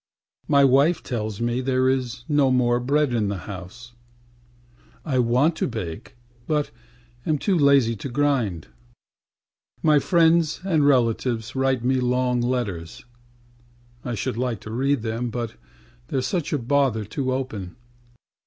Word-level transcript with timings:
My 0.47 0.63
wife 0.63 1.03
tells 1.03 1.39
me 1.39 1.61
there 1.61 1.87
is 1.87 2.23
no 2.27 2.49
more 2.49 2.79
bread 2.79 3.13
in 3.13 3.27
the 3.27 3.37
house; 3.45 3.93
I 5.05 5.19
want 5.19 5.55
to 5.57 5.67
bake, 5.67 6.15
but 6.47 6.71
am 7.23 7.37
too 7.37 7.55
lazy 7.55 7.95
to 7.97 8.09
grind. 8.09 8.69
My 9.83 9.99
friends 9.99 10.59
and 10.65 10.87
relatives 10.87 11.55
write 11.55 11.83
me 11.83 11.99
long 11.99 12.41
letters; 12.41 13.05
I 14.03 14.15
should 14.15 14.37
like 14.37 14.59
to 14.61 14.71
read 14.71 15.03
them, 15.03 15.29
but 15.29 15.53
theyâre 16.09 16.23
such 16.23 16.51
a 16.51 16.57
bother 16.57 17.05
to 17.05 17.31
open. 17.31 17.75